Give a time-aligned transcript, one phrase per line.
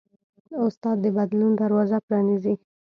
[0.65, 2.53] استاد د بدلون دروازه پرانیزي.